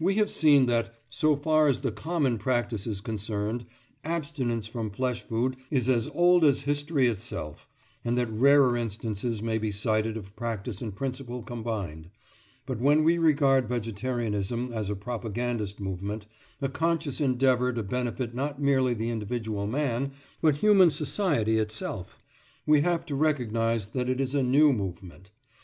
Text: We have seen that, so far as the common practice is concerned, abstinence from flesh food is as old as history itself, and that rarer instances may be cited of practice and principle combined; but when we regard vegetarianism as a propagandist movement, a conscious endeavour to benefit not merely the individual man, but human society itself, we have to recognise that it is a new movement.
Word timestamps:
We 0.00 0.16
have 0.16 0.28
seen 0.28 0.66
that, 0.66 0.92
so 1.08 1.36
far 1.36 1.68
as 1.68 1.82
the 1.82 1.92
common 1.92 2.38
practice 2.38 2.84
is 2.84 3.00
concerned, 3.00 3.64
abstinence 4.02 4.66
from 4.66 4.90
flesh 4.90 5.22
food 5.22 5.54
is 5.70 5.88
as 5.88 6.08
old 6.14 6.44
as 6.44 6.62
history 6.62 7.06
itself, 7.06 7.68
and 8.04 8.18
that 8.18 8.28
rarer 8.28 8.76
instances 8.76 9.40
may 9.40 9.56
be 9.56 9.70
cited 9.70 10.16
of 10.16 10.34
practice 10.34 10.82
and 10.82 10.96
principle 10.96 11.44
combined; 11.44 12.10
but 12.66 12.80
when 12.80 13.04
we 13.04 13.18
regard 13.18 13.68
vegetarianism 13.68 14.72
as 14.72 14.90
a 14.90 14.96
propagandist 14.96 15.78
movement, 15.78 16.26
a 16.60 16.68
conscious 16.68 17.20
endeavour 17.20 17.72
to 17.72 17.84
benefit 17.84 18.34
not 18.34 18.60
merely 18.60 18.94
the 18.94 19.10
individual 19.10 19.68
man, 19.68 20.10
but 20.42 20.56
human 20.56 20.90
society 20.90 21.56
itself, 21.58 22.18
we 22.66 22.80
have 22.80 23.06
to 23.06 23.14
recognise 23.14 23.86
that 23.86 24.08
it 24.08 24.20
is 24.20 24.34
a 24.34 24.42
new 24.42 24.72
movement. 24.72 25.30